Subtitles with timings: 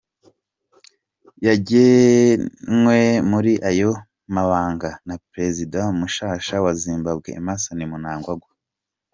[1.47, 2.99] Yagenywe
[3.31, 3.91] muri ayo
[4.35, 8.49] mabanga na prezida mushasha wa Zimbabwe, Emmerson Mnangagwa.